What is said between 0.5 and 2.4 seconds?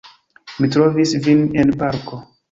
Mi trovis vin en parko!